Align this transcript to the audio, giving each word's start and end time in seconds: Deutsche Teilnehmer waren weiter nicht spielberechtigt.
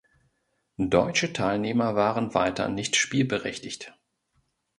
Deutsche 0.79 1.31
Teilnehmer 1.31 1.93
waren 1.95 2.33
weiter 2.33 2.69
nicht 2.69 2.95
spielberechtigt. 2.95 3.93